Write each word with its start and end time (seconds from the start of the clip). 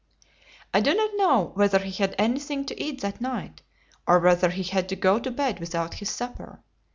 I 0.73 0.79
do 0.79 0.95
not 0.95 1.11
know 1.15 1.51
whether 1.53 1.77
he 1.77 1.91
had 2.01 2.15
any 2.17 2.39
thing 2.39 2.65
to 2.65 2.83
eat 2.83 3.01
that 3.01 3.21
night, 3.21 3.61
or 4.07 4.17
whether 4.17 4.49
he 4.49 4.63
had 4.63 4.89
to 4.89 4.95
go 4.95 5.19
to 5.19 5.29
bed 5.29 5.59
without 5.59 5.93
his 5.93 6.09
supper. 6.09 6.63